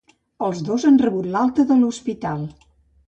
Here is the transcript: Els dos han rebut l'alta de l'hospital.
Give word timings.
Els 0.47 0.61
dos 0.69 0.85
han 0.91 0.97
rebut 1.03 1.29
l'alta 1.35 1.67
de 1.73 1.77
l'hospital. 1.83 2.47